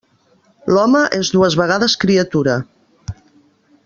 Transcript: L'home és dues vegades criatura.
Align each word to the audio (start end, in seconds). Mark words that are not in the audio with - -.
L'home 0.75 1.01
és 1.19 1.29
dues 1.35 1.57
vegades 1.61 1.97
criatura. 2.05 2.57